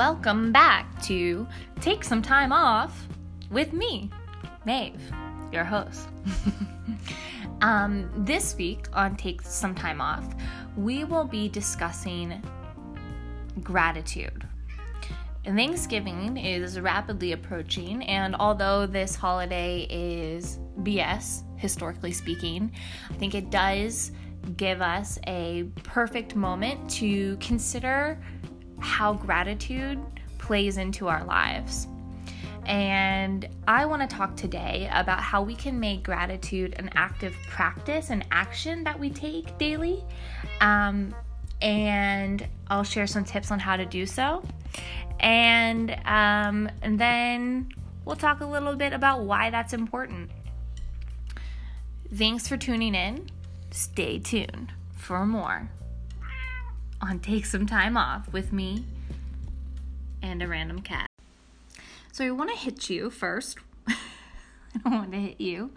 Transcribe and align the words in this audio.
welcome 0.00 0.50
back 0.50 0.86
to 1.02 1.46
Take 1.82 2.04
Some 2.04 2.22
Time 2.22 2.52
Off 2.52 3.06
with 3.50 3.74
me, 3.74 4.08
Maeve, 4.64 4.98
your 5.52 5.62
host. 5.62 6.08
um, 7.60 8.10
this 8.16 8.56
week 8.56 8.86
on 8.94 9.14
Take 9.14 9.42
Some 9.42 9.74
Time 9.74 10.00
Off, 10.00 10.24
we 10.74 11.04
will 11.04 11.24
be 11.24 11.50
discussing 11.50 12.42
gratitude. 13.62 14.48
Thanksgiving 15.44 16.38
is 16.38 16.80
rapidly 16.80 17.32
approaching, 17.32 18.02
and 18.04 18.34
although 18.36 18.86
this 18.86 19.14
holiday 19.14 19.86
is 19.90 20.60
BS, 20.78 21.42
historically 21.58 22.12
speaking, 22.12 22.72
I 23.10 23.14
think 23.18 23.34
it 23.34 23.50
does 23.50 24.12
give 24.56 24.80
us 24.80 25.18
a 25.26 25.64
perfect 25.82 26.36
moment 26.36 26.88
to 26.88 27.36
consider 27.36 28.18
how 28.80 29.14
gratitude 29.14 30.00
plays 30.38 30.76
into 30.76 31.08
our 31.08 31.24
lives. 31.24 31.86
And 32.66 33.48
I 33.66 33.86
want 33.86 34.08
to 34.08 34.16
talk 34.16 34.36
today 34.36 34.88
about 34.92 35.20
how 35.20 35.42
we 35.42 35.54
can 35.54 35.80
make 35.80 36.02
gratitude 36.02 36.74
an 36.78 36.90
active 36.94 37.34
practice, 37.48 38.10
an 38.10 38.24
action 38.30 38.84
that 38.84 38.98
we 38.98 39.10
take 39.10 39.56
daily. 39.58 40.04
Um, 40.60 41.14
and 41.62 42.46
I'll 42.68 42.84
share 42.84 43.06
some 43.06 43.24
tips 43.24 43.50
on 43.50 43.58
how 43.58 43.76
to 43.76 43.84
do 43.84 44.06
so. 44.06 44.42
And, 45.18 45.90
um, 46.04 46.70
and 46.82 46.98
then 46.98 47.72
we'll 48.04 48.16
talk 48.16 48.40
a 48.40 48.46
little 48.46 48.76
bit 48.76 48.92
about 48.92 49.22
why 49.22 49.50
that's 49.50 49.72
important. 49.72 50.30
Thanks 52.14 52.48
for 52.48 52.56
tuning 52.56 52.94
in. 52.94 53.28
Stay 53.70 54.18
tuned 54.18 54.72
for 54.96 55.26
more 55.26 55.70
on 57.00 57.18
Take 57.18 57.46
Some 57.46 57.66
Time 57.66 57.96
Off 57.96 58.32
with 58.32 58.52
me 58.52 58.84
and 60.22 60.42
a 60.42 60.48
random 60.48 60.80
cat. 60.80 61.06
So 62.12 62.24
I 62.24 62.30
want 62.30 62.50
to 62.50 62.56
hit 62.56 62.90
you 62.90 63.10
first. 63.10 63.58
I 63.88 63.94
don't 64.84 64.92
want 64.92 65.12
to 65.12 65.18
hit 65.18 65.40
you. 65.40 65.70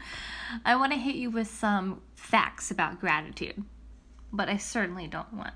I 0.66 0.76
want 0.76 0.92
to 0.92 0.98
hit 0.98 1.16
you 1.16 1.30
with 1.30 1.48
some 1.48 2.02
facts 2.16 2.72
about 2.72 3.00
gratitude, 3.00 3.64
but 4.32 4.50
I 4.50 4.58
certainly 4.58 5.08
don't 5.08 5.32
want 5.34 5.54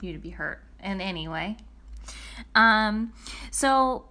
you 0.00 0.12
to 0.12 0.18
be 0.18 0.30
hurt 0.30 0.62
in 0.82 1.00
any 1.00 1.28
way. 1.28 1.56
Um, 2.54 3.12
so 3.50 4.06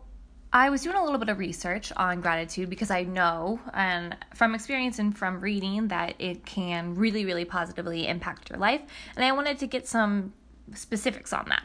I 0.54 0.70
was 0.70 0.84
doing 0.84 0.96
a 0.96 1.04
little 1.04 1.20
bit 1.20 1.30
of 1.30 1.38
research 1.38 1.92
on 1.98 2.22
gratitude 2.22 2.70
because 2.70 2.92
I 2.92 3.04
know, 3.04 3.60
and 3.74 4.16
from 4.34 4.56
experience 4.56 5.00
and 5.00 5.18
from 5.18 5.42
reading, 5.42 5.90
that 5.90 6.16
it 6.20 6.46
can 6.46 6.96
really, 6.96 7.26
really 7.26 7.46
positively 7.46 8.08
impact 8.08 8.50
your 8.50 8.60
life. 8.60 8.82
And 9.16 9.26
I 9.26 9.32
wanted 9.32 9.60
to 9.60 9.68
get 9.68 9.88
some 9.88 10.34
specifics 10.74 11.34
on 11.34 11.46
that. 11.50 11.64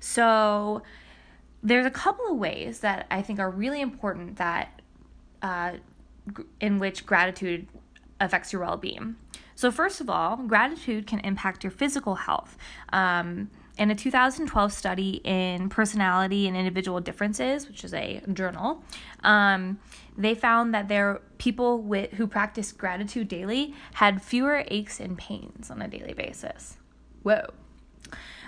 So, 0.00 0.82
there's 1.62 1.86
a 1.86 1.90
couple 1.90 2.26
of 2.26 2.36
ways 2.38 2.80
that 2.80 3.06
I 3.10 3.22
think 3.22 3.38
are 3.38 3.50
really 3.50 3.80
important 3.80 4.36
that 4.36 4.82
uh, 5.42 5.74
in 6.60 6.78
which 6.78 7.06
gratitude 7.06 7.68
affects 8.20 8.52
your 8.52 8.62
well-being. 8.62 9.16
So, 9.54 9.70
first 9.70 10.00
of 10.00 10.10
all, 10.10 10.36
gratitude 10.36 11.06
can 11.06 11.20
impact 11.20 11.62
your 11.62 11.70
physical 11.70 12.14
health. 12.16 12.56
Um, 12.92 13.50
in 13.78 13.90
a 13.90 13.94
2012 13.94 14.72
study 14.72 15.20
in 15.24 15.68
Personality 15.68 16.46
and 16.46 16.56
Individual 16.56 17.00
Differences, 17.00 17.66
which 17.66 17.84
is 17.84 17.94
a 17.94 18.20
journal, 18.32 18.84
um, 19.24 19.78
they 20.16 20.34
found 20.34 20.74
that 20.74 20.88
there 20.88 21.22
people 21.38 21.80
with 21.80 22.12
who 22.12 22.26
practice 22.26 22.70
gratitude 22.70 23.28
daily 23.28 23.74
had 23.94 24.20
fewer 24.20 24.64
aches 24.68 25.00
and 25.00 25.16
pains 25.16 25.70
on 25.70 25.80
a 25.80 25.88
daily 25.88 26.12
basis. 26.12 26.76
Whoa. 27.22 27.46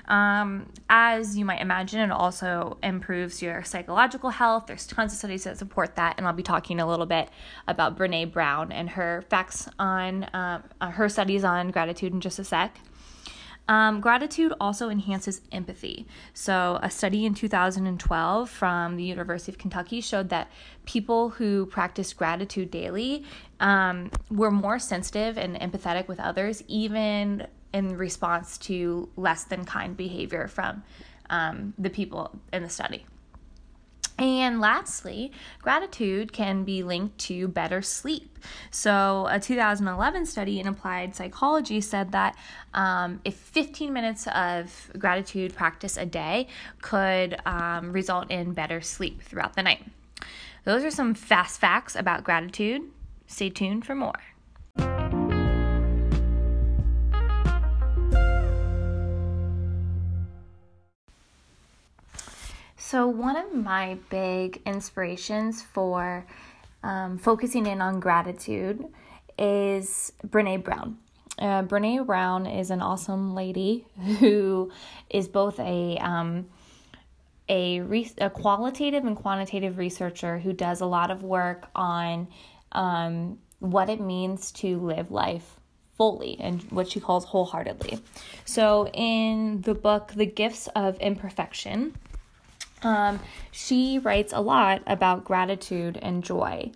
Um, 0.07 0.67
as 0.89 1.37
you 1.37 1.45
might 1.45 1.61
imagine, 1.61 2.01
it 2.01 2.11
also 2.11 2.79
improves 2.83 3.41
your 3.41 3.65
psychological 3.65 4.31
health. 4.31 4.65
There's 4.67 4.87
tons 4.87 5.13
of 5.13 5.19
studies 5.19 5.45
that 5.45 5.59
support 5.59 5.97
that, 5.97 6.15
and 6.19 6.27
I'll 6.27 6.33
be 6.33 6.43
talking 6.43 6.81
a 6.81 6.87
little 6.87 7.07
bit 7.07 7.31
about 7.67 7.97
Brene 7.97 8.33
Brown 8.33 8.73
and 8.73 8.91
her 8.91 9.25
facts 9.29 9.69
on 9.79 10.25
uh, 10.25 10.63
her 10.81 11.09
studies 11.09 11.45
on 11.45 11.71
gratitude 11.71 12.13
in 12.13 12.21
just 12.21 12.39
a 12.39 12.45
sec. 12.45 12.79
Um, 13.67 14.01
gratitude 14.01 14.53
also 14.61 14.91
enhances 14.91 15.41
empathy. 15.51 16.07
So, 16.35 16.79
a 16.83 16.91
study 16.91 17.25
in 17.25 17.33
2012 17.33 18.51
from 18.51 18.97
the 18.97 19.05
University 19.05 19.51
of 19.51 19.59
Kentucky 19.59 20.03
showed 20.03 20.29
that 20.29 20.51
people 20.85 21.31
who 21.31 21.65
practiced 21.67 22.19
gratitude 22.19 22.71
daily 22.71 23.25
um, 23.61 24.11
were 24.31 24.51
more 24.51 24.79
sensitive 24.79 25.39
and 25.39 25.59
empathetic 25.59 26.09
with 26.09 26.21
others, 26.21 26.63
even 26.69 27.47
in 27.75 27.99
response 27.99 28.57
to 28.57 29.11
less 29.17 29.45
than 29.45 29.65
kind 29.65 29.97
behavior 29.97 30.49
from 30.49 30.83
um, 31.29 31.75
the 31.77 31.91
people 31.91 32.31
in 32.53 32.63
the 32.63 32.69
study. 32.71 33.05
And 34.17 34.61
lastly, 34.61 35.33
gratitude 35.61 36.33
can 36.33 36.63
be 36.63 36.85
linked 36.85 37.19
to 37.19 37.49
better 37.49 37.83
sleep. 37.83 38.39
So, 38.71 39.27
a 39.29 39.41
2011 39.41 40.27
study 40.27 40.61
in 40.61 40.69
applied 40.69 41.17
psychology 41.17 41.81
said 41.81 42.13
that 42.13 42.37
um, 42.75 43.21
if 43.25 43.35
15 43.35 43.93
minutes 43.93 44.29
of 44.29 44.91
gratitude 44.97 45.53
practice 45.57 45.97
a 45.97 46.07
day 46.07 46.47
could 46.81 47.37
um, 47.45 47.91
result 47.93 48.31
in 48.31 48.53
better 48.53 48.81
sleep 48.81 49.21
throughout 49.21 49.57
the 49.57 49.65
night. 49.65 49.85
Those 50.63 50.85
are 50.85 50.93
some 50.93 51.15
fast 51.15 51.59
facts 51.59 51.97
about 51.97 52.23
gratitude. 52.23 52.83
Stay 53.27 53.51
tuned 53.51 53.85
for 53.85 53.97
more. 53.97 54.34
So, 62.87 63.07
one 63.07 63.35
of 63.35 63.55
my 63.55 63.97
big 64.11 64.61
inspirations 64.67 65.63
for 65.63 66.27
um, 66.83 67.17
focusing 67.17 67.65
in 67.65 67.81
on 67.81 67.99
gratitude 67.99 68.85
is 69.39 70.13
Brene 70.27 70.63
Brown. 70.63 70.99
Uh, 71.39 71.63
Brene 71.63 72.05
Brown 72.05 72.45
is 72.45 72.71
an 72.71 72.83
awesome 72.83 73.35
lady 73.35 73.87
who 74.19 74.71
is 75.09 75.29
both 75.29 75.59
a 75.61 75.97
um, 75.97 76.45
a, 77.49 77.81
re- 77.81 78.13
a 78.19 78.29
qualitative 78.29 79.07
and 79.07 79.17
quantitative 79.17 79.79
researcher 79.79 80.39
who 80.39 80.53
does 80.53 80.83
a 80.83 80.87
lot 80.87 81.11
of 81.11 81.23
work 81.23 81.71
on 81.75 82.29
um, 82.73 83.39
what 83.61 83.89
it 83.89 83.99
means 83.99 84.53
to 84.53 84.79
live 84.79 85.11
life 85.11 85.59
fully 85.97 86.37
and 86.39 86.63
what 86.65 86.91
she 86.91 87.01
calls 87.01 87.25
wholeheartedly. 87.25 87.99
So, 88.45 88.89
in 88.89 89.63
the 89.63 89.75
book, 89.75 90.13
The 90.15 90.27
Gifts 90.27 90.69
of 90.77 91.01
Imperfection, 91.01 91.95
um, 92.85 93.21
she 93.51 93.99
writes 93.99 94.33
a 94.33 94.41
lot 94.41 94.83
about 94.87 95.25
gratitude 95.25 95.99
and 96.01 96.23
joy. 96.23 96.71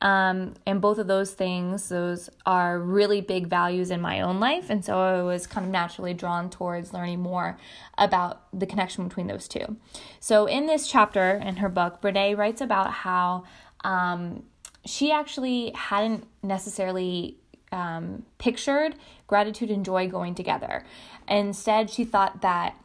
Um, 0.00 0.54
and 0.64 0.80
both 0.80 0.98
of 0.98 1.08
those 1.08 1.32
things, 1.32 1.88
those 1.88 2.30
are 2.46 2.78
really 2.78 3.20
big 3.20 3.48
values 3.48 3.90
in 3.90 4.00
my 4.00 4.20
own 4.20 4.38
life. 4.38 4.70
And 4.70 4.84
so 4.84 4.96
I 4.96 5.22
was 5.22 5.46
kind 5.46 5.66
of 5.66 5.72
naturally 5.72 6.14
drawn 6.14 6.50
towards 6.50 6.92
learning 6.92 7.20
more 7.20 7.58
about 7.96 8.42
the 8.56 8.66
connection 8.66 9.08
between 9.08 9.26
those 9.26 9.48
two. 9.48 9.76
So 10.20 10.46
in 10.46 10.66
this 10.66 10.86
chapter 10.86 11.30
in 11.30 11.56
her 11.56 11.68
book, 11.68 12.00
Brene 12.00 12.36
writes 12.36 12.60
about 12.60 12.92
how 12.92 13.44
um, 13.82 14.44
she 14.84 15.10
actually 15.10 15.72
hadn't 15.74 16.28
necessarily 16.44 17.36
um, 17.72 18.24
pictured 18.38 18.94
gratitude 19.26 19.70
and 19.70 19.84
joy 19.84 20.08
going 20.08 20.34
together. 20.34 20.84
Instead, 21.26 21.90
she 21.90 22.04
thought 22.04 22.40
that 22.42 22.76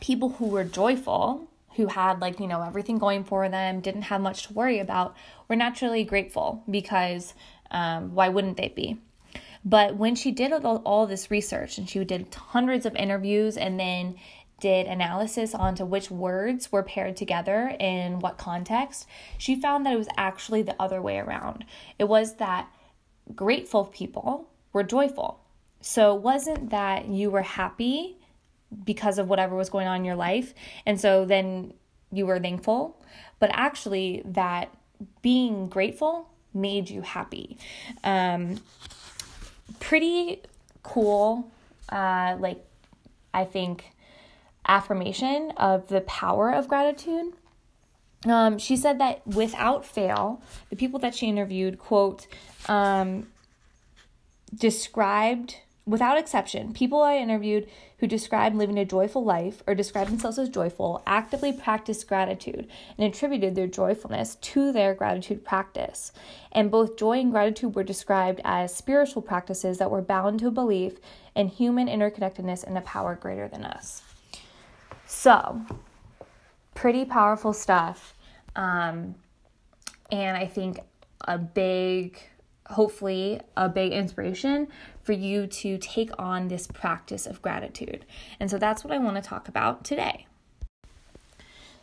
people 0.00 0.30
who 0.30 0.48
were 0.48 0.64
joyful 0.64 1.49
who 1.76 1.86
had 1.86 2.20
like 2.20 2.40
you 2.40 2.46
know 2.46 2.62
everything 2.62 2.98
going 2.98 3.24
for 3.24 3.48
them 3.48 3.80
didn't 3.80 4.02
have 4.02 4.20
much 4.20 4.46
to 4.46 4.52
worry 4.52 4.78
about 4.78 5.16
were 5.48 5.56
naturally 5.56 6.04
grateful 6.04 6.62
because 6.70 7.34
um, 7.70 8.14
why 8.14 8.28
wouldn't 8.28 8.56
they 8.56 8.68
be? 8.68 8.98
But 9.64 9.96
when 9.96 10.14
she 10.14 10.30
did 10.30 10.52
all, 10.52 10.78
all 10.78 11.06
this 11.06 11.30
research 11.30 11.78
and 11.78 11.88
she 11.88 12.02
did 12.04 12.34
hundreds 12.34 12.86
of 12.86 12.96
interviews 12.96 13.56
and 13.56 13.78
then 13.78 14.16
did 14.58 14.86
analysis 14.86 15.54
onto 15.54 15.84
which 15.84 16.10
words 16.10 16.70
were 16.70 16.82
paired 16.82 17.16
together 17.16 17.74
in 17.80 18.20
what 18.20 18.36
context 18.36 19.06
she 19.38 19.56
found 19.56 19.86
that 19.86 19.94
it 19.94 19.98
was 19.98 20.08
actually 20.16 20.62
the 20.62 20.76
other 20.80 21.00
way 21.00 21.18
around. 21.18 21.64
It 21.98 22.04
was 22.04 22.34
that 22.36 22.70
grateful 23.34 23.86
people 23.86 24.48
were 24.72 24.82
joyful. 24.82 25.40
So 25.80 26.14
it 26.16 26.22
wasn't 26.22 26.70
that 26.70 27.08
you 27.08 27.30
were 27.30 27.42
happy 27.42 28.18
because 28.84 29.18
of 29.18 29.28
whatever 29.28 29.56
was 29.56 29.68
going 29.68 29.86
on 29.86 29.96
in 29.96 30.04
your 30.04 30.16
life. 30.16 30.54
And 30.86 31.00
so 31.00 31.24
then 31.24 31.74
you 32.12 32.26
were 32.26 32.38
thankful, 32.38 33.00
but 33.38 33.50
actually 33.52 34.22
that 34.24 34.74
being 35.22 35.68
grateful 35.68 36.28
made 36.52 36.90
you 36.90 37.02
happy. 37.02 37.58
Um, 38.04 38.60
pretty 39.78 40.42
cool, 40.82 41.50
uh, 41.90 42.36
like, 42.38 42.64
I 43.32 43.44
think, 43.44 43.92
affirmation 44.66 45.52
of 45.56 45.88
the 45.88 46.00
power 46.02 46.52
of 46.52 46.68
gratitude. 46.68 47.32
Um, 48.26 48.58
she 48.58 48.76
said 48.76 49.00
that 49.00 49.26
without 49.26 49.86
fail, 49.86 50.42
the 50.68 50.76
people 50.76 51.00
that 51.00 51.14
she 51.14 51.26
interviewed, 51.26 51.78
quote, 51.78 52.26
um, 52.68 53.28
described 54.54 55.56
Without 55.90 56.16
exception, 56.16 56.72
people 56.72 57.02
I 57.02 57.16
interviewed 57.16 57.68
who 57.98 58.06
described 58.06 58.54
living 58.54 58.78
a 58.78 58.84
joyful 58.84 59.24
life 59.24 59.60
or 59.66 59.74
described 59.74 60.08
themselves 60.08 60.38
as 60.38 60.48
joyful 60.48 61.02
actively 61.04 61.52
practiced 61.52 62.06
gratitude 62.06 62.68
and 62.96 63.04
attributed 63.04 63.56
their 63.56 63.66
joyfulness 63.66 64.36
to 64.36 64.70
their 64.70 64.94
gratitude 64.94 65.44
practice. 65.44 66.12
And 66.52 66.70
both 66.70 66.96
joy 66.96 67.18
and 67.18 67.32
gratitude 67.32 67.74
were 67.74 67.82
described 67.82 68.40
as 68.44 68.72
spiritual 68.72 69.20
practices 69.20 69.78
that 69.78 69.90
were 69.90 70.00
bound 70.00 70.38
to 70.38 70.46
a 70.46 70.52
belief 70.52 71.00
in 71.34 71.48
human 71.48 71.88
interconnectedness 71.88 72.62
and 72.62 72.78
a 72.78 72.82
power 72.82 73.16
greater 73.16 73.48
than 73.48 73.64
us. 73.64 74.02
So, 75.06 75.60
pretty 76.76 77.04
powerful 77.04 77.52
stuff. 77.52 78.14
Um, 78.54 79.16
and 80.12 80.36
I 80.36 80.46
think 80.46 80.78
a 81.22 81.36
big 81.36 82.20
hopefully 82.70 83.40
a 83.56 83.68
big 83.68 83.92
inspiration 83.92 84.68
for 85.02 85.12
you 85.12 85.46
to 85.46 85.78
take 85.78 86.10
on 86.18 86.48
this 86.48 86.66
practice 86.66 87.26
of 87.26 87.42
gratitude. 87.42 88.04
And 88.38 88.50
so 88.50 88.58
that's 88.58 88.84
what 88.84 88.92
I 88.92 88.98
want 88.98 89.16
to 89.16 89.22
talk 89.22 89.48
about 89.48 89.84
today. 89.84 90.26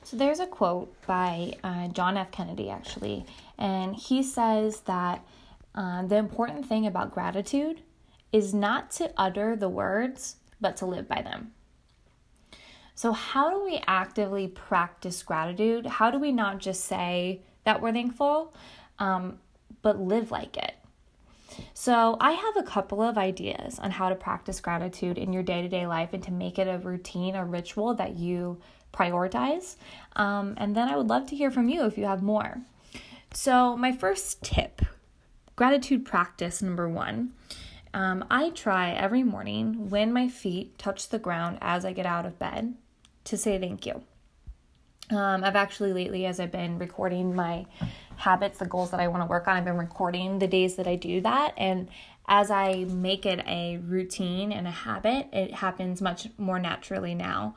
So 0.03 0.15
there's 0.15 0.39
a 0.39 0.47
quote 0.47 0.93
by 1.05 1.53
uh, 1.63 1.89
John 1.89 2.15
F. 2.15 2.31
Kennedy, 2.31 2.69
actually, 2.69 3.25
and 3.57 3.93
he 3.93 4.23
says 4.23 4.81
that 4.81 5.25
uh, 5.75 6.03
the 6.03 6.15
important 6.15 6.65
thing 6.65 6.87
about 6.87 7.13
gratitude 7.13 7.81
is 8.31 8.53
not 8.53 8.89
to 8.91 9.11
utter 9.17 9.55
the 9.55 9.69
words, 9.69 10.37
but 10.61 10.77
to 10.77 10.85
live 10.85 11.07
by 11.07 11.21
them. 11.21 11.51
So, 12.95 13.11
how 13.11 13.51
do 13.51 13.63
we 13.63 13.81
actively 13.85 14.47
practice 14.47 15.21
gratitude? 15.21 15.85
How 15.85 16.09
do 16.09 16.17
we 16.17 16.31
not 16.31 16.57
just 16.57 16.85
say 16.85 17.41
that 17.63 17.81
we're 17.81 17.91
thankful, 17.91 18.53
um, 18.97 19.39
but 19.81 19.99
live 19.99 20.31
like 20.31 20.57
it. 20.57 20.73
So, 21.73 22.17
I 22.19 22.33
have 22.33 22.57
a 22.57 22.63
couple 22.63 23.01
of 23.01 23.17
ideas 23.17 23.79
on 23.79 23.91
how 23.91 24.09
to 24.09 24.15
practice 24.15 24.59
gratitude 24.59 25.17
in 25.17 25.33
your 25.33 25.43
day 25.43 25.61
to 25.61 25.69
day 25.69 25.87
life 25.87 26.13
and 26.13 26.21
to 26.23 26.31
make 26.31 26.59
it 26.59 26.67
a 26.67 26.77
routine, 26.77 27.35
a 27.35 27.45
ritual 27.45 27.93
that 27.95 28.17
you 28.17 28.59
prioritize. 28.93 29.75
Um, 30.15 30.55
and 30.57 30.75
then 30.75 30.87
I 30.87 30.97
would 30.97 31.07
love 31.07 31.27
to 31.27 31.35
hear 31.35 31.49
from 31.49 31.69
you 31.69 31.85
if 31.85 31.97
you 31.97 32.05
have 32.05 32.21
more. 32.21 32.61
So, 33.33 33.75
my 33.77 33.91
first 33.91 34.43
tip 34.43 34.81
gratitude 35.57 36.05
practice 36.05 36.61
number 36.61 36.87
one. 36.87 37.33
Um, 37.93 38.23
I 38.29 38.51
try 38.51 38.91
every 38.91 39.23
morning 39.23 39.89
when 39.89 40.13
my 40.13 40.27
feet 40.27 40.77
touch 40.77 41.09
the 41.09 41.19
ground 41.19 41.57
as 41.61 41.83
I 41.83 41.93
get 41.93 42.05
out 42.05 42.25
of 42.25 42.37
bed 42.37 42.75
to 43.25 43.37
say 43.37 43.59
thank 43.59 43.85
you. 43.85 44.03
Um, 45.09 45.43
I've 45.43 45.55
actually 45.55 45.93
lately, 45.93 46.25
as 46.25 46.39
I've 46.39 46.51
been 46.51 46.77
recording 46.77 47.33
my 47.33 47.65
habits, 48.17 48.59
the 48.59 48.65
goals 48.65 48.91
that 48.91 48.99
I 48.99 49.07
want 49.07 49.21
to 49.23 49.27
work 49.27 49.47
on, 49.47 49.55
I've 49.57 49.65
been 49.65 49.77
recording 49.77 50.39
the 50.39 50.47
days 50.47 50.75
that 50.75 50.87
I 50.87 50.95
do 50.95 51.21
that. 51.21 51.53
And 51.57 51.87
as 52.27 52.51
I 52.51 52.85
make 52.89 53.25
it 53.25 53.45
a 53.47 53.77
routine 53.77 54.51
and 54.51 54.67
a 54.67 54.71
habit, 54.71 55.27
it 55.31 55.53
happens 55.53 56.01
much 56.01 56.27
more 56.37 56.59
naturally 56.59 57.15
now. 57.15 57.55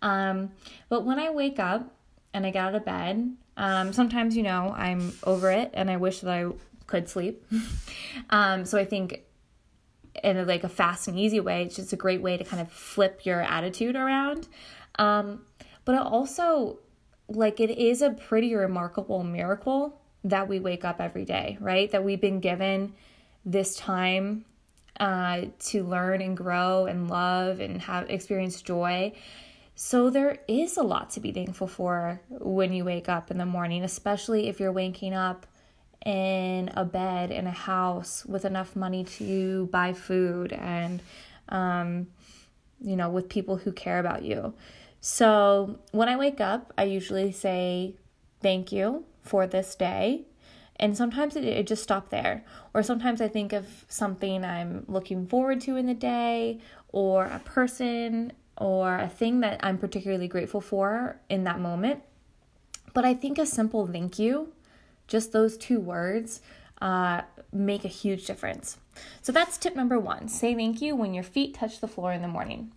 Um, 0.00 0.52
but 0.88 1.04
when 1.04 1.18
I 1.18 1.30
wake 1.30 1.58
up 1.58 1.94
and 2.32 2.46
I 2.46 2.50
get 2.50 2.64
out 2.64 2.74
of 2.74 2.84
bed, 2.84 3.36
um, 3.56 3.92
sometimes, 3.92 4.36
you 4.36 4.42
know, 4.42 4.74
I'm 4.76 5.12
over 5.24 5.50
it 5.50 5.70
and 5.74 5.90
I 5.90 5.96
wish 5.96 6.20
that 6.20 6.30
I 6.30 6.52
could 6.86 7.08
sleep. 7.08 7.44
um, 8.30 8.64
so 8.64 8.78
I 8.78 8.84
think 8.84 9.22
in 10.22 10.36
a, 10.36 10.44
like 10.44 10.62
a 10.62 10.68
fast 10.68 11.08
and 11.08 11.18
easy 11.18 11.40
way, 11.40 11.62
it's 11.62 11.76
just 11.76 11.92
a 11.92 11.96
great 11.96 12.22
way 12.22 12.36
to 12.36 12.44
kind 12.44 12.60
of 12.60 12.70
flip 12.70 13.24
your 13.24 13.40
attitude 13.40 13.96
around. 13.96 14.46
Um, 14.98 15.46
but 15.84 15.96
also 15.96 16.78
like 17.28 17.60
it 17.60 17.70
is 17.70 18.02
a 18.02 18.10
pretty 18.10 18.54
remarkable 18.54 19.24
miracle 19.24 20.01
that 20.24 20.48
we 20.48 20.60
wake 20.60 20.84
up 20.84 21.00
every 21.00 21.24
day, 21.24 21.56
right? 21.60 21.90
That 21.90 22.04
we've 22.04 22.20
been 22.20 22.40
given 22.40 22.94
this 23.44 23.76
time 23.76 24.44
uh, 25.00 25.42
to 25.58 25.84
learn 25.84 26.20
and 26.20 26.36
grow 26.36 26.86
and 26.86 27.08
love 27.08 27.60
and 27.60 27.80
have 27.82 28.08
experience 28.08 28.62
joy. 28.62 29.12
So 29.74 30.10
there 30.10 30.38
is 30.46 30.76
a 30.76 30.82
lot 30.82 31.10
to 31.10 31.20
be 31.20 31.32
thankful 31.32 31.66
for 31.66 32.20
when 32.28 32.72
you 32.72 32.84
wake 32.84 33.08
up 33.08 33.30
in 33.30 33.38
the 33.38 33.46
morning, 33.46 33.82
especially 33.82 34.48
if 34.48 34.60
you're 34.60 34.72
waking 34.72 35.14
up 35.14 35.46
in 36.04 36.70
a 36.74 36.84
bed 36.84 37.30
in 37.30 37.46
a 37.46 37.52
house 37.52 38.26
with 38.26 38.44
enough 38.44 38.74
money 38.74 39.04
to 39.04 39.66
buy 39.66 39.92
food 39.92 40.52
and 40.52 41.00
um, 41.48 42.08
you 42.80 42.96
know 42.96 43.08
with 43.08 43.28
people 43.28 43.56
who 43.56 43.72
care 43.72 43.98
about 43.98 44.22
you. 44.22 44.54
So 45.00 45.78
when 45.90 46.08
I 46.08 46.16
wake 46.16 46.40
up, 46.40 46.72
I 46.76 46.84
usually 46.84 47.32
say 47.32 47.94
thank 48.40 48.72
you 48.72 49.04
for 49.22 49.46
this 49.46 49.74
day. 49.74 50.26
And 50.76 50.96
sometimes 50.96 51.36
it, 51.36 51.44
it 51.44 51.66
just 51.66 51.82
stopped 51.82 52.10
there. 52.10 52.44
Or 52.74 52.82
sometimes 52.82 53.20
I 53.20 53.28
think 53.28 53.52
of 53.52 53.84
something 53.88 54.44
I'm 54.44 54.84
looking 54.88 55.26
forward 55.26 55.60
to 55.62 55.76
in 55.76 55.86
the 55.86 55.94
day, 55.94 56.60
or 56.88 57.26
a 57.26 57.38
person, 57.40 58.32
or 58.56 58.98
a 58.98 59.08
thing 59.08 59.40
that 59.40 59.60
I'm 59.62 59.78
particularly 59.78 60.28
grateful 60.28 60.60
for 60.60 61.20
in 61.28 61.44
that 61.44 61.60
moment. 61.60 62.02
But 62.94 63.04
I 63.04 63.14
think 63.14 63.38
a 63.38 63.46
simple 63.46 63.86
thank 63.86 64.18
you, 64.18 64.52
just 65.06 65.32
those 65.32 65.56
two 65.56 65.80
words, 65.80 66.40
uh, 66.80 67.22
make 67.52 67.84
a 67.84 67.88
huge 67.88 68.26
difference. 68.26 68.76
So 69.22 69.32
that's 69.32 69.56
tip 69.56 69.76
number 69.76 69.98
one 69.98 70.28
say 70.28 70.54
thank 70.54 70.82
you 70.82 70.96
when 70.96 71.14
your 71.14 71.24
feet 71.24 71.54
touch 71.54 71.80
the 71.80 71.88
floor 71.88 72.12
in 72.12 72.22
the 72.22 72.28
morning. 72.28 72.72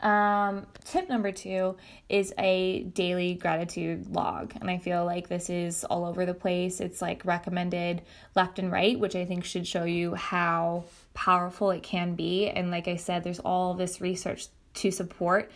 Um, 0.00 0.66
tip 0.84 1.08
number 1.08 1.30
two 1.30 1.76
is 2.08 2.32
a 2.38 2.84
daily 2.84 3.34
gratitude 3.34 4.06
log. 4.14 4.54
And 4.60 4.70
I 4.70 4.78
feel 4.78 5.04
like 5.04 5.28
this 5.28 5.50
is 5.50 5.84
all 5.84 6.04
over 6.04 6.24
the 6.24 6.34
place. 6.34 6.80
It's 6.80 7.02
like 7.02 7.24
recommended 7.24 8.02
left 8.34 8.58
and 8.58 8.72
right, 8.72 8.98
which 8.98 9.14
I 9.14 9.24
think 9.24 9.44
should 9.44 9.66
show 9.66 9.84
you 9.84 10.14
how 10.14 10.84
powerful 11.12 11.70
it 11.70 11.82
can 11.82 12.14
be. 12.14 12.48
And 12.48 12.70
like 12.70 12.88
I 12.88 12.96
said, 12.96 13.24
there's 13.24 13.40
all 13.40 13.74
this 13.74 14.00
research 14.00 14.46
to 14.74 14.90
support 14.90 15.50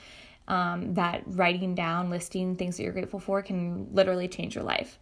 um, 0.47 0.95
that 0.95 1.23
writing 1.27 1.75
down, 1.75 2.11
listing 2.11 2.57
things 2.57 2.77
that 2.77 2.83
you're 2.83 2.93
grateful 2.93 3.21
for 3.21 3.43
can 3.43 3.89
literally 3.93 4.29
change 4.29 4.55
your 4.55 4.65
life. 4.65 4.99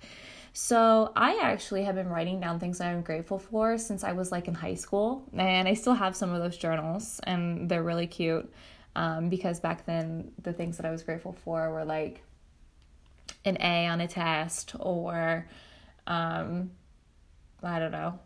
So, 0.54 1.12
I 1.16 1.40
actually 1.42 1.84
have 1.84 1.94
been 1.94 2.10
writing 2.10 2.38
down 2.38 2.60
things 2.60 2.78
I'm 2.78 3.00
grateful 3.00 3.38
for 3.38 3.78
since 3.78 4.04
I 4.04 4.12
was 4.12 4.30
like 4.30 4.48
in 4.48 4.54
high 4.54 4.74
school, 4.74 5.24
and 5.32 5.66
I 5.66 5.72
still 5.72 5.94
have 5.94 6.14
some 6.14 6.30
of 6.30 6.42
those 6.42 6.58
journals, 6.58 7.20
and 7.24 7.70
they're 7.70 7.82
really 7.82 8.06
cute 8.06 8.52
um, 8.96 9.28
because 9.28 9.60
back 9.60 9.86
then 9.86 10.32
the 10.42 10.52
things 10.52 10.76
that 10.76 10.86
I 10.86 10.90
was 10.90 11.02
grateful 11.02 11.32
for 11.32 11.70
were 11.70 11.84
like 11.84 12.22
an 13.44 13.56
A 13.60 13.86
on 13.86 14.00
a 14.00 14.08
test 14.08 14.74
or 14.78 15.46
um, 16.06 16.70
I 17.62 17.78
don't 17.78 17.92
know, 17.92 18.18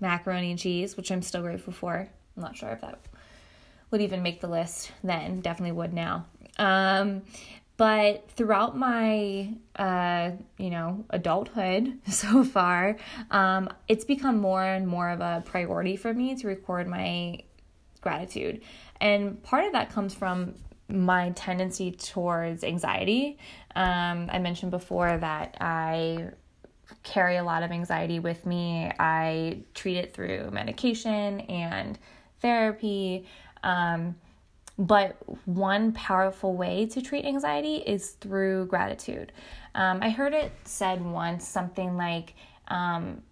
macaroni 0.00 0.50
and 0.50 0.58
cheese, 0.58 0.96
which 0.96 1.10
I'm 1.10 1.22
still 1.22 1.42
grateful 1.42 1.72
for. 1.72 2.08
I'm 2.36 2.42
not 2.42 2.56
sure 2.56 2.70
if 2.70 2.80
that 2.80 2.98
would 3.90 4.00
even 4.00 4.22
make 4.22 4.40
the 4.40 4.48
list 4.48 4.92
then, 5.02 5.40
definitely 5.40 5.72
would 5.72 5.92
now. 5.92 6.26
Um, 6.58 7.22
but 7.76 8.28
throughout 8.32 8.76
my 8.76 9.54
uh, 9.76 10.32
you 10.58 10.68
know 10.68 11.04
adulthood 11.10 11.98
so 12.10 12.44
far 12.44 12.96
um, 13.30 13.70
it's 13.86 14.04
become 14.04 14.38
more 14.38 14.62
and 14.62 14.86
more 14.86 15.08
of 15.08 15.20
a 15.20 15.42
priority 15.46 15.96
for 15.96 16.12
me 16.12 16.34
to 16.34 16.46
record 16.46 16.86
my 16.86 17.38
gratitude 18.00 18.60
and 19.00 19.42
part 19.42 19.64
of 19.64 19.72
that 19.72 19.90
comes 19.90 20.14
from 20.14 20.54
my 20.88 21.30
tendency 21.30 21.90
towards 21.90 22.64
anxiety. 22.64 23.38
Um, 23.76 24.28
I 24.32 24.38
mentioned 24.38 24.70
before 24.70 25.18
that 25.18 25.56
I 25.60 26.30
carry 27.02 27.36
a 27.36 27.44
lot 27.44 27.62
of 27.62 27.70
anxiety 27.70 28.18
with 28.18 28.46
me. 28.46 28.90
I 28.98 29.60
treat 29.74 29.96
it 29.98 30.14
through 30.14 30.50
medication 30.50 31.40
and 31.40 31.98
therapy. 32.40 33.26
Um, 33.62 34.16
but 34.78 35.16
one 35.44 35.92
powerful 35.92 36.54
way 36.54 36.86
to 36.86 37.02
treat 37.02 37.24
anxiety 37.24 37.76
is 37.76 38.12
through 38.12 38.66
gratitude. 38.66 39.32
Um, 39.74 39.98
I 40.02 40.10
heard 40.10 40.32
it 40.32 40.52
said 40.64 41.04
once 41.04 41.46
something 41.46 41.96
like, 41.96 42.34
um, 42.68 43.22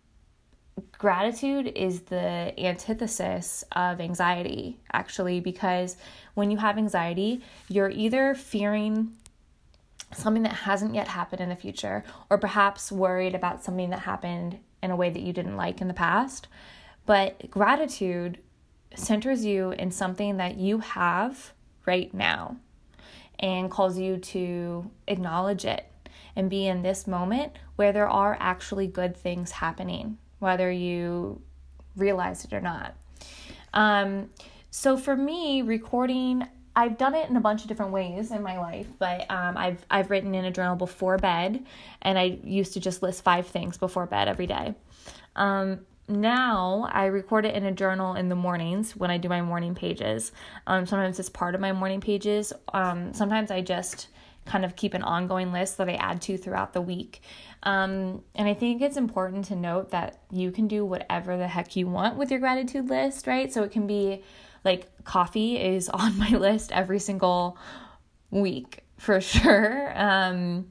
gratitude 0.98 1.72
is 1.74 2.02
the 2.02 2.52
antithesis 2.58 3.64
of 3.72 4.00
anxiety, 4.00 4.80
actually, 4.92 5.40
because 5.40 5.96
when 6.34 6.50
you 6.50 6.58
have 6.58 6.78
anxiety, 6.78 7.42
you're 7.68 7.90
either 7.90 8.34
fearing 8.34 9.12
something 10.14 10.42
that 10.42 10.52
hasn't 10.52 10.94
yet 10.94 11.08
happened 11.08 11.40
in 11.40 11.48
the 11.48 11.56
future, 11.56 12.04
or 12.30 12.38
perhaps 12.38 12.92
worried 12.92 13.34
about 13.34 13.64
something 13.64 13.90
that 13.90 14.00
happened 14.00 14.58
in 14.82 14.90
a 14.90 14.96
way 14.96 15.10
that 15.10 15.22
you 15.22 15.32
didn't 15.32 15.56
like 15.56 15.80
in 15.80 15.88
the 15.88 15.94
past. 15.94 16.48
But 17.06 17.50
gratitude 17.50 18.38
centers 18.94 19.44
you 19.44 19.70
in 19.72 19.90
something 19.90 20.36
that 20.36 20.56
you 20.56 20.78
have 20.78 21.52
right 21.86 22.12
now 22.12 22.56
and 23.38 23.70
calls 23.70 23.98
you 23.98 24.16
to 24.16 24.90
acknowledge 25.06 25.64
it 25.64 25.86
and 26.34 26.50
be 26.50 26.66
in 26.66 26.82
this 26.82 27.06
moment 27.06 27.52
where 27.76 27.92
there 27.92 28.08
are 28.08 28.36
actually 28.40 28.86
good 28.86 29.16
things 29.16 29.52
happening 29.52 30.18
whether 30.46 30.70
you 30.70 31.42
realize 31.96 32.44
it 32.44 32.52
or 32.52 32.60
not. 32.60 32.94
Um, 33.74 34.30
so 34.70 34.96
for 34.96 35.16
me, 35.16 35.62
recording, 35.62 36.46
I've 36.76 36.96
done 36.96 37.16
it 37.16 37.28
in 37.28 37.36
a 37.36 37.40
bunch 37.40 37.62
of 37.62 37.68
different 37.68 37.90
ways 37.90 38.30
in 38.30 38.42
my 38.44 38.56
life, 38.58 38.86
but 39.00 39.28
um, 39.28 39.56
I've 39.56 39.84
I've 39.90 40.08
written 40.08 40.36
in 40.36 40.44
a 40.44 40.52
journal 40.52 40.76
before 40.76 41.18
bed, 41.18 41.64
and 42.02 42.16
I 42.16 42.38
used 42.44 42.74
to 42.74 42.80
just 42.80 43.02
list 43.02 43.24
five 43.24 43.48
things 43.48 43.76
before 43.76 44.06
bed 44.06 44.28
every 44.28 44.46
day. 44.46 44.74
Um, 45.34 45.80
now 46.08 46.88
I 46.92 47.06
record 47.06 47.44
it 47.44 47.56
in 47.56 47.64
a 47.64 47.72
journal 47.72 48.14
in 48.14 48.28
the 48.28 48.36
mornings 48.36 48.94
when 48.94 49.10
I 49.10 49.18
do 49.18 49.28
my 49.28 49.42
morning 49.42 49.74
pages. 49.74 50.30
Um, 50.68 50.86
sometimes 50.86 51.18
it's 51.18 51.28
part 51.28 51.56
of 51.56 51.60
my 51.60 51.72
morning 51.72 52.00
pages. 52.00 52.52
Um, 52.72 53.12
sometimes 53.12 53.50
I 53.50 53.62
just 53.62 54.06
kind 54.46 54.64
of 54.64 54.76
keep 54.76 54.94
an 54.94 55.02
ongoing 55.02 55.52
list 55.52 55.76
that 55.78 55.88
I 55.88 55.94
add 55.94 56.22
to 56.22 56.38
throughout 56.38 56.72
the 56.72 56.80
week. 56.80 57.20
Um, 57.62 58.22
and 58.34 58.48
I 58.48 58.54
think 58.54 58.80
it's 58.80 58.96
important 58.96 59.46
to 59.46 59.56
note 59.56 59.90
that 59.90 60.20
you 60.30 60.50
can 60.52 60.68
do 60.68 60.84
whatever 60.84 61.36
the 61.36 61.48
heck 61.48 61.76
you 61.76 61.88
want 61.88 62.16
with 62.16 62.30
your 62.30 62.40
gratitude 62.40 62.88
list, 62.88 63.26
right? 63.26 63.52
So 63.52 63.62
it 63.62 63.72
can 63.72 63.86
be 63.86 64.22
like 64.64 65.04
coffee 65.04 65.56
is 65.56 65.88
on 65.90 66.18
my 66.18 66.30
list 66.30 66.72
every 66.72 66.98
single 66.98 67.58
week 68.30 68.84
for 68.98 69.20
sure. 69.20 69.92
Um, 70.00 70.68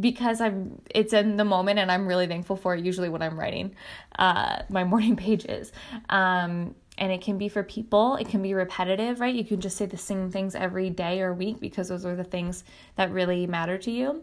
because 0.00 0.40
I'm 0.40 0.80
it's 0.92 1.12
in 1.12 1.36
the 1.36 1.44
moment 1.44 1.78
and 1.78 1.90
I'm 1.90 2.06
really 2.06 2.26
thankful 2.26 2.56
for 2.56 2.74
it 2.74 2.84
usually 2.84 3.08
when 3.08 3.22
I'm 3.22 3.38
writing 3.38 3.76
uh, 4.18 4.62
my 4.68 4.84
morning 4.84 5.16
pages. 5.28 5.72
Um, 6.08 6.74
and 6.96 7.10
it 7.10 7.20
can 7.20 7.38
be 7.38 7.48
for 7.48 7.62
people, 7.62 8.16
it 8.16 8.28
can 8.28 8.42
be 8.42 8.54
repetitive, 8.54 9.20
right? 9.20 9.34
You 9.34 9.44
can 9.44 9.60
just 9.60 9.76
say 9.76 9.86
the 9.86 9.96
same 9.96 10.30
things 10.30 10.54
every 10.54 10.90
day 10.90 11.20
or 11.20 11.34
week 11.34 11.60
because 11.60 11.88
those 11.88 12.06
are 12.06 12.14
the 12.14 12.24
things 12.24 12.64
that 12.96 13.10
really 13.10 13.46
matter 13.46 13.78
to 13.78 13.90
you. 13.90 14.22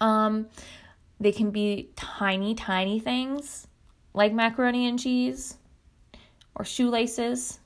Um, 0.00 0.46
they 1.20 1.32
can 1.32 1.50
be 1.50 1.90
tiny, 1.96 2.54
tiny 2.54 2.98
things 3.00 3.66
like 4.14 4.32
macaroni 4.32 4.86
and 4.86 4.98
cheese 4.98 5.58
or 6.54 6.64
shoelaces. 6.64 7.60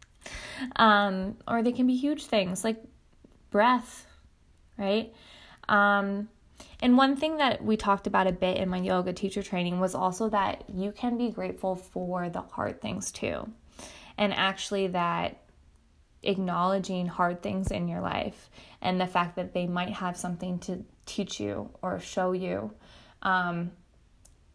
um, 0.76 1.36
or 1.46 1.62
they 1.62 1.72
can 1.72 1.86
be 1.86 1.96
huge 1.96 2.24
things 2.24 2.64
like 2.64 2.82
breath, 3.50 4.06
right? 4.78 5.12
Um, 5.68 6.28
and 6.80 6.96
one 6.96 7.16
thing 7.16 7.38
that 7.38 7.64
we 7.64 7.76
talked 7.76 8.06
about 8.06 8.26
a 8.26 8.32
bit 8.32 8.58
in 8.58 8.68
my 8.68 8.78
yoga 8.78 9.12
teacher 9.12 9.42
training 9.42 9.80
was 9.80 9.94
also 9.94 10.28
that 10.30 10.64
you 10.72 10.92
can 10.92 11.16
be 11.16 11.30
grateful 11.30 11.76
for 11.76 12.28
the 12.28 12.42
hard 12.42 12.80
things 12.80 13.10
too. 13.12 13.48
And 14.18 14.32
actually, 14.34 14.88
that 14.88 15.42
acknowledging 16.22 17.06
hard 17.06 17.42
things 17.42 17.70
in 17.70 17.88
your 17.88 18.00
life 18.00 18.50
and 18.82 19.00
the 19.00 19.06
fact 19.06 19.36
that 19.36 19.54
they 19.54 19.66
might 19.66 19.90
have 19.90 20.16
something 20.16 20.58
to 20.58 20.84
teach 21.04 21.38
you 21.38 21.70
or 21.82 22.00
show 22.00 22.32
you 22.32 22.72
um, 23.22 23.70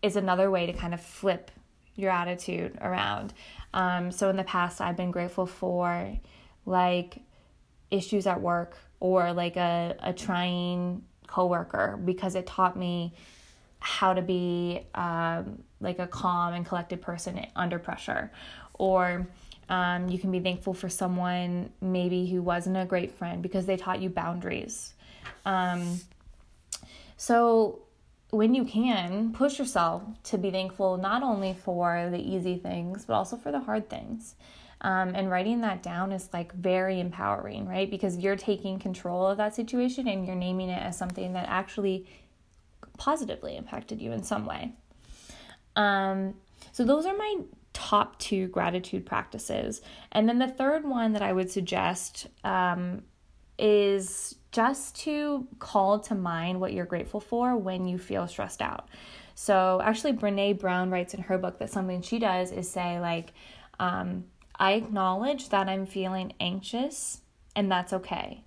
is 0.02 0.16
another 0.16 0.52
way 0.52 0.66
to 0.66 0.74
kind 0.74 0.94
of 0.94 1.02
flip 1.02 1.50
your 1.96 2.12
attitude 2.12 2.78
around. 2.82 3.34
Um, 3.74 4.12
so, 4.12 4.30
in 4.30 4.38
the 4.38 4.44
past, 4.44 4.82
I've 4.82 4.98
been 4.98 5.12
grateful 5.12 5.46
for 5.46 6.18
like 6.66 7.18
issues 7.90 8.28
at 8.28 8.42
work 8.42 8.78
or 9.00 9.34
like 9.34 9.58
a, 9.58 9.96
a 10.02 10.14
trying 10.14 11.04
coworker 11.32 12.00
because 12.04 12.36
it 12.36 12.46
taught 12.46 12.78
me 12.78 13.14
how 13.80 14.14
to 14.14 14.22
be 14.22 14.82
um, 14.94 15.64
like 15.80 15.98
a 16.00 16.08
calm 16.08 16.54
and 16.54 16.66
collected 16.66 17.02
person 17.02 17.46
under 17.56 17.80
pressure. 17.80 18.32
Or 18.74 19.28
um, 19.70 20.10
you 20.10 20.20
can 20.20 20.32
be 20.32 20.40
thankful 20.40 20.74
for 20.74 20.90
someone 20.90 21.72
maybe 21.82 22.28
who 22.28 22.42
wasn't 22.42 22.78
a 22.78 22.86
great 22.86 23.12
friend 23.12 23.42
because 23.42 23.66
they 23.66 23.78
taught 23.78 24.02
you 24.02 24.10
boundaries. 24.10 24.94
Um, 25.46 26.00
so 27.18 27.80
when 28.32 28.54
you 28.54 28.66
can 28.66 29.34
push 29.34 29.58
yourself 29.60 30.04
to 30.24 30.38
be 30.38 30.52
thankful 30.52 30.98
not 30.98 31.24
only 31.24 31.54
for 31.54 32.10
the 32.10 32.18
easy 32.18 32.58
things 32.58 33.06
but 33.06 33.14
also 33.14 33.36
for 33.36 33.52
the 33.52 33.60
hard 33.60 33.90
things 33.90 34.36
um, 34.82 35.14
and 35.14 35.30
writing 35.30 35.62
that 35.62 35.84
down 35.84 36.12
is 36.12 36.30
like 36.34 36.54
very 36.54 37.00
empowering, 37.00 37.68
right? 37.68 37.90
Because 37.90 38.18
you're 38.18 38.36
taking 38.36 38.80
control 38.80 39.28
of 39.28 39.38
that 39.38 39.56
situation 39.56 40.08
and 40.08 40.26
you're 40.26 40.36
naming 40.36 40.70
it 40.70 40.82
as 40.82 40.98
something 40.98 41.34
that 41.34 41.48
actually 41.48 42.08
positively 42.98 43.56
impacted 43.56 44.02
you 44.02 44.12
in 44.12 44.24
some 44.24 44.46
way. 44.46 44.74
Um, 45.76 46.36
so, 46.72 46.84
those 46.84 47.06
are 47.06 47.16
my 47.16 47.38
top 47.74 48.18
two 48.20 48.48
gratitude 48.48 49.06
practices. 49.06 49.82
And 50.12 50.28
then 50.28 50.40
the 50.40 50.48
third 50.48 50.84
one 50.84 51.14
that 51.14 51.22
I 51.22 51.32
would 51.32 51.50
suggest 51.50 52.28
um, 52.44 53.04
is 53.58 54.36
just 54.52 54.96
to 55.02 55.48
call 55.60 56.00
to 56.00 56.16
mind 56.16 56.60
what 56.60 56.74
you're 56.74 56.86
grateful 56.86 57.22
for 57.22 57.56
when 57.56 57.88
you 57.88 57.98
feel 57.98 58.28
stressed 58.28 58.62
out. 58.62 58.90
So, 59.36 59.80
actually, 59.84 60.14
Brene 60.14 60.60
Brown 60.60 60.90
writes 60.90 61.14
in 61.14 61.22
her 61.22 61.38
book 61.38 61.60
that 61.60 61.70
something 61.70 62.02
she 62.02 62.20
does 62.20 62.52
is 62.52 62.70
say, 62.70 63.00
like, 63.00 63.34
um, 63.80 64.26
I 64.62 64.74
acknowledge 64.74 65.50
that 65.50 65.68
I'm 65.68 65.88
feeling 65.88 66.34
anxious 66.40 67.22
and 67.56 67.70
that's 67.70 67.92
okay. 67.92 68.46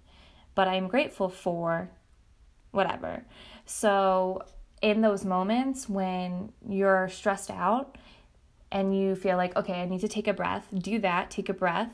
But 0.54 0.68
I'm 0.68 0.87
grateful 0.87 1.28
for 1.28 1.90
whatever. 2.71 3.25
So, 3.66 4.42
in 4.80 5.00
those 5.00 5.25
moments 5.25 5.88
when 5.88 6.52
you're 6.68 7.09
stressed 7.09 7.50
out 7.50 7.99
and 8.71 8.97
you 8.97 9.16
feel 9.16 9.37
like, 9.37 9.56
okay, 9.56 9.83
I 9.83 9.87
need 9.87 10.02
to 10.02 10.09
take 10.09 10.28
a 10.28 10.33
breath, 10.33 10.68
do 10.73 10.99
that, 11.00 11.30
take 11.30 11.49
a 11.49 11.54
breath, 11.54 11.90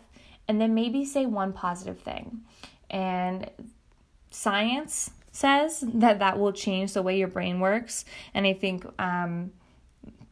and 0.46 0.60
then 0.60 0.74
maybe 0.74 1.04
say 1.04 1.24
one 1.24 1.52
positive 1.52 2.00
thing. 2.00 2.42
And 2.90 3.48
science 4.30 5.10
says 5.32 5.84
that 5.94 6.18
that 6.18 6.38
will 6.38 6.52
change 6.52 6.92
the 6.92 7.02
way 7.02 7.16
your 7.16 7.28
brain 7.28 7.60
works. 7.60 8.04
And 8.34 8.46
I 8.46 8.52
think 8.52 8.84
um, 8.98 9.52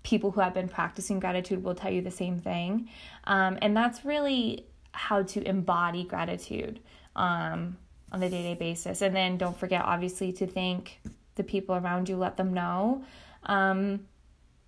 people 0.08 0.30
who 0.30 0.40
have 0.40 0.54
been 0.54 0.68
practicing 0.68 1.20
gratitude 1.20 1.62
will 1.62 1.74
tell 1.74 1.92
you 1.92 2.00
the 2.00 2.10
same 2.10 2.38
thing. 2.38 2.88
Um, 3.24 3.58
and 3.60 3.76
that's 3.76 4.06
really 4.06 4.64
how 4.92 5.22
to 5.22 5.46
embody 5.46 6.02
gratitude 6.02 6.80
um, 7.14 7.76
on 8.10 8.22
a 8.22 8.30
day 8.30 8.42
to 8.42 8.48
day 8.48 8.54
basis. 8.54 9.02
And 9.02 9.14
then 9.14 9.36
don't 9.36 9.56
forget, 9.56 9.82
obviously, 9.84 10.32
to 10.32 10.46
thank 10.46 11.00
the 11.34 11.44
people 11.44 11.74
around 11.76 12.08
you, 12.08 12.16
let 12.16 12.38
them 12.38 12.54
know 12.54 13.04
um, 13.44 14.06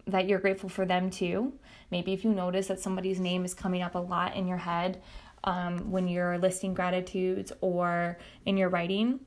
that 0.07 0.29
you're 0.29 0.41
grateful 0.41 0.69
for 0.69 0.85
them 0.85 1.09
too. 1.09 1.55
Maybe 1.91 2.13
if 2.13 2.23
you 2.23 2.33
notice 2.35 2.67
that 2.67 2.79
somebody's 2.79 3.19
name 3.19 3.47
is 3.47 3.55
coming 3.55 3.81
up 3.81 3.95
a 3.95 3.99
lot 3.99 4.37
in 4.37 4.47
your 4.47 4.59
head 4.59 5.01
um, 5.45 5.91
when 5.91 6.07
you're 6.07 6.37
listing 6.37 6.75
gratitudes 6.75 7.51
or 7.63 8.19
in 8.45 8.59
your 8.59 8.69
writing, 8.69 9.21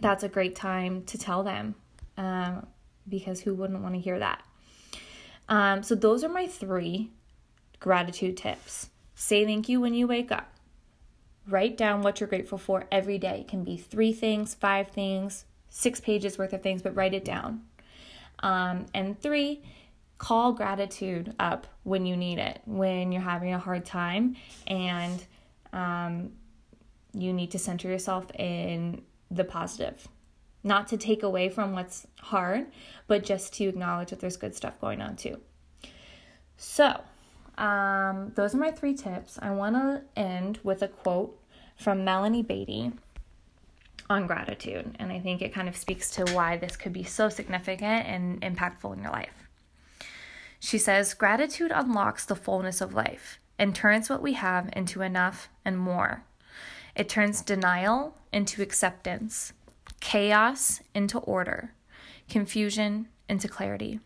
that's 0.00 0.22
a 0.22 0.28
great 0.28 0.54
time 0.54 1.02
to 1.06 1.18
tell 1.18 1.42
them 1.42 1.74
um, 2.16 2.64
because 3.08 3.40
who 3.40 3.54
wouldn't 3.54 3.82
want 3.82 3.94
to 3.94 4.00
hear 4.00 4.20
that? 4.20 4.44
Um, 5.48 5.82
so, 5.82 5.94
those 5.94 6.24
are 6.24 6.28
my 6.28 6.46
three 6.46 7.10
gratitude 7.78 8.36
tips. 8.36 8.90
Say 9.14 9.44
thank 9.44 9.68
you 9.68 9.80
when 9.80 9.94
you 9.94 10.06
wake 10.06 10.32
up. 10.32 10.52
Write 11.48 11.76
down 11.76 12.02
what 12.02 12.20
you're 12.20 12.28
grateful 12.28 12.58
for 12.58 12.86
every 12.90 13.18
day. 13.18 13.40
It 13.40 13.48
can 13.48 13.62
be 13.62 13.76
three 13.76 14.12
things, 14.12 14.54
five 14.54 14.88
things, 14.88 15.44
six 15.68 16.00
pages 16.00 16.38
worth 16.38 16.52
of 16.52 16.62
things, 16.62 16.82
but 16.82 16.96
write 16.96 17.14
it 17.14 17.24
down. 17.24 17.62
Um, 18.40 18.86
and 18.94 19.20
three, 19.20 19.62
call 20.18 20.52
gratitude 20.52 21.34
up 21.38 21.66
when 21.84 22.06
you 22.06 22.16
need 22.16 22.38
it, 22.38 22.60
when 22.64 23.12
you're 23.12 23.22
having 23.22 23.54
a 23.54 23.58
hard 23.58 23.84
time 23.84 24.36
and 24.66 25.24
um, 25.72 26.32
you 27.12 27.32
need 27.32 27.50
to 27.52 27.58
center 27.58 27.88
yourself 27.88 28.30
in 28.38 29.02
the 29.30 29.44
positive 29.44 30.08
not 30.66 30.88
to 30.88 30.96
take 30.96 31.22
away 31.22 31.48
from 31.48 31.72
what's 31.72 32.06
hard, 32.20 32.66
but 33.06 33.24
just 33.24 33.54
to 33.54 33.64
acknowledge 33.64 34.10
that 34.10 34.20
there's 34.20 34.36
good 34.36 34.54
stuff 34.54 34.80
going 34.80 35.00
on 35.00 35.16
too. 35.16 35.38
So, 36.56 37.00
um, 37.56 38.32
those 38.34 38.54
are 38.54 38.58
my 38.58 38.72
three 38.72 38.94
tips. 38.94 39.38
I 39.40 39.50
want 39.52 39.76
to 39.76 40.02
end 40.20 40.58
with 40.62 40.82
a 40.82 40.88
quote 40.88 41.38
from 41.76 42.04
Melanie 42.04 42.42
Beattie 42.42 42.92
on 44.10 44.26
gratitude, 44.26 44.96
and 44.98 45.12
I 45.12 45.20
think 45.20 45.40
it 45.40 45.54
kind 45.54 45.68
of 45.68 45.76
speaks 45.76 46.10
to 46.12 46.24
why 46.32 46.56
this 46.56 46.76
could 46.76 46.92
be 46.92 47.04
so 47.04 47.28
significant 47.28 48.06
and 48.06 48.40
impactful 48.42 48.94
in 48.96 49.02
your 49.02 49.12
life. 49.12 49.48
She 50.58 50.78
says, 50.78 51.14
Gratitude 51.14 51.70
unlocks 51.72 52.24
the 52.24 52.36
fullness 52.36 52.80
of 52.80 52.94
life 52.94 53.38
and 53.58 53.74
turns 53.74 54.10
what 54.10 54.22
we 54.22 54.32
have 54.34 54.68
into 54.74 55.02
enough 55.02 55.48
and 55.64 55.78
more. 55.78 56.24
It 56.94 57.08
turns 57.08 57.42
denial 57.42 58.16
into 58.32 58.62
acceptance 58.62 59.52
chaos 60.00 60.80
into 60.94 61.18
order, 61.18 61.72
confusion 62.28 63.08
into 63.28 63.48
clarity. 63.48 64.00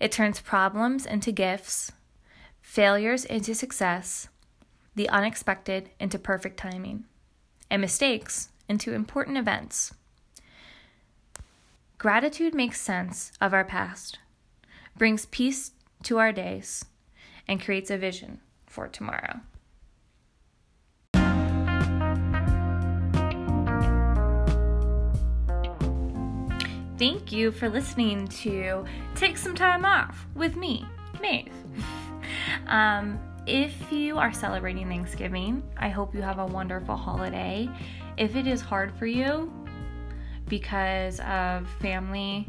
It 0.00 0.12
turns 0.12 0.40
problems 0.40 1.06
into 1.06 1.32
gifts, 1.32 1.92
failures 2.60 3.24
into 3.24 3.54
success, 3.54 4.28
the 4.94 5.08
unexpected 5.08 5.90
into 6.00 6.18
perfect 6.18 6.56
timing, 6.56 7.04
and 7.70 7.80
mistakes 7.80 8.48
into 8.68 8.92
important 8.92 9.38
events. 9.38 9.94
Gratitude 11.98 12.54
makes 12.54 12.80
sense 12.80 13.32
of 13.40 13.54
our 13.54 13.64
past, 13.64 14.18
brings 14.96 15.26
peace 15.26 15.72
to 16.02 16.18
our 16.18 16.32
days, 16.32 16.84
and 17.48 17.62
creates 17.62 17.90
a 17.90 17.96
vision 17.96 18.40
for 18.66 18.88
tomorrow. 18.88 19.40
Thank 26.98 27.30
you 27.30 27.52
for 27.52 27.68
listening 27.68 28.26
to 28.28 28.86
Take 29.14 29.36
Some 29.36 29.54
Time 29.54 29.84
Off 29.84 30.26
with 30.34 30.56
me, 30.56 30.86
Maeve. 31.20 31.52
um, 32.68 33.18
if 33.46 33.92
you 33.92 34.16
are 34.16 34.32
celebrating 34.32 34.88
Thanksgiving, 34.88 35.62
I 35.76 35.90
hope 35.90 36.14
you 36.14 36.22
have 36.22 36.38
a 36.38 36.46
wonderful 36.46 36.96
holiday. 36.96 37.68
If 38.16 38.34
it 38.34 38.46
is 38.46 38.62
hard 38.62 38.94
for 38.94 39.04
you 39.04 39.52
because 40.48 41.20
of 41.20 41.68
family 41.82 42.48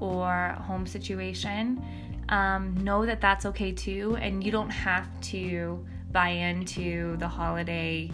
or 0.00 0.56
home 0.66 0.86
situation, 0.86 1.84
um, 2.30 2.74
know 2.82 3.04
that 3.04 3.20
that's 3.20 3.44
okay 3.44 3.72
too, 3.72 4.16
and 4.22 4.42
you 4.42 4.50
don't 4.50 4.70
have 4.70 5.06
to 5.20 5.84
buy 6.12 6.30
into 6.30 7.18
the 7.18 7.28
holiday 7.28 8.10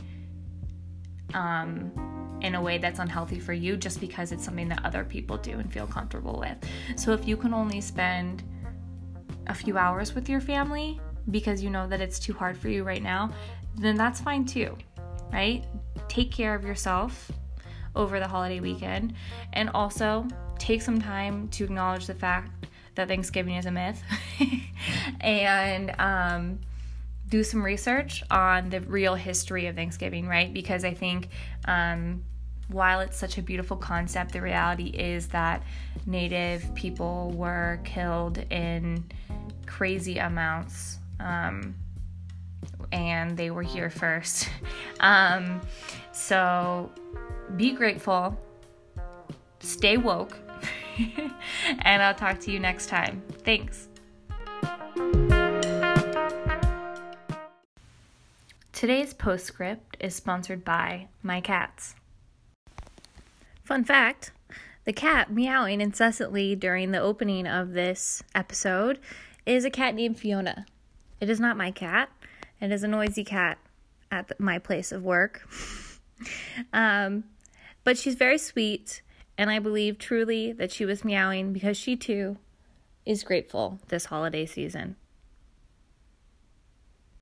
um, 1.34 2.17
in 2.40 2.54
a 2.54 2.62
way 2.62 2.78
that's 2.78 2.98
unhealthy 2.98 3.38
for 3.38 3.52
you 3.52 3.76
just 3.76 4.00
because 4.00 4.32
it's 4.32 4.44
something 4.44 4.68
that 4.68 4.84
other 4.84 5.04
people 5.04 5.36
do 5.36 5.58
and 5.58 5.72
feel 5.72 5.86
comfortable 5.86 6.38
with. 6.38 6.56
So 6.96 7.12
if 7.12 7.26
you 7.26 7.36
can 7.36 7.52
only 7.52 7.80
spend 7.80 8.42
a 9.46 9.54
few 9.54 9.78
hours 9.78 10.14
with 10.14 10.28
your 10.28 10.40
family 10.40 11.00
because 11.30 11.62
you 11.62 11.70
know 11.70 11.86
that 11.88 12.00
it's 12.00 12.18
too 12.18 12.32
hard 12.32 12.56
for 12.56 12.68
you 12.68 12.84
right 12.84 13.02
now, 13.02 13.30
then 13.76 13.96
that's 13.96 14.20
fine 14.20 14.44
too, 14.44 14.76
right? 15.32 15.64
Take 16.08 16.30
care 16.30 16.54
of 16.54 16.64
yourself 16.64 17.30
over 17.96 18.20
the 18.20 18.28
holiday 18.28 18.60
weekend 18.60 19.14
and 19.52 19.70
also 19.70 20.26
take 20.58 20.82
some 20.82 21.00
time 21.00 21.48
to 21.48 21.64
acknowledge 21.64 22.06
the 22.06 22.14
fact 22.14 22.66
that 22.94 23.08
Thanksgiving 23.08 23.54
is 23.54 23.66
a 23.66 23.70
myth 23.70 24.02
and 25.20 25.94
um, 25.98 26.58
do 27.28 27.44
some 27.44 27.62
research 27.62 28.22
on 28.30 28.70
the 28.70 28.80
real 28.80 29.14
history 29.14 29.66
of 29.66 29.76
Thanksgiving, 29.76 30.26
right? 30.26 30.52
Because 30.52 30.84
I 30.84 30.94
think 30.94 31.28
um, 31.66 32.24
while 32.68 33.00
it's 33.00 33.16
such 33.16 33.38
a 33.38 33.42
beautiful 33.42 33.76
concept, 33.76 34.32
the 34.32 34.40
reality 34.40 34.88
is 34.88 35.28
that 35.28 35.62
Native 36.06 36.74
people 36.74 37.30
were 37.32 37.80
killed 37.84 38.38
in 38.50 39.04
crazy 39.66 40.18
amounts. 40.18 40.98
Um, 41.20 41.74
and 42.92 43.36
they 43.36 43.50
were 43.50 43.62
here 43.62 43.90
first. 43.90 44.48
Um, 45.00 45.60
so 46.10 46.90
be 47.56 47.70
grateful, 47.70 48.36
stay 49.60 49.96
woke, 49.96 50.36
and 51.78 52.02
I'll 52.02 52.16
talk 52.16 52.40
to 52.40 52.50
you 52.50 52.58
next 52.58 52.88
time. 52.88 53.22
Thanks. 53.44 53.87
Today's 58.78 59.12
postscript 59.12 59.96
is 59.98 60.14
sponsored 60.14 60.64
by 60.64 61.08
my 61.20 61.40
cats. 61.40 61.96
Fun 63.64 63.82
fact 63.82 64.30
the 64.84 64.92
cat 64.92 65.32
meowing 65.32 65.80
incessantly 65.80 66.54
during 66.54 66.92
the 66.92 67.00
opening 67.00 67.48
of 67.48 67.72
this 67.72 68.22
episode 68.36 69.00
is 69.44 69.64
a 69.64 69.70
cat 69.70 69.96
named 69.96 70.16
Fiona. 70.16 70.64
It 71.20 71.28
is 71.28 71.40
not 71.40 71.56
my 71.56 71.72
cat, 71.72 72.08
it 72.60 72.70
is 72.70 72.84
a 72.84 72.86
noisy 72.86 73.24
cat 73.24 73.58
at 74.12 74.38
my 74.38 74.60
place 74.60 74.92
of 74.92 75.02
work. 75.02 75.48
um, 76.72 77.24
but 77.82 77.98
she's 77.98 78.14
very 78.14 78.38
sweet, 78.38 79.02
and 79.36 79.50
I 79.50 79.58
believe 79.58 79.98
truly 79.98 80.52
that 80.52 80.70
she 80.70 80.84
was 80.84 81.04
meowing 81.04 81.52
because 81.52 81.76
she 81.76 81.96
too 81.96 82.36
is 83.04 83.24
grateful 83.24 83.80
this 83.88 84.04
holiday 84.04 84.46
season. 84.46 84.94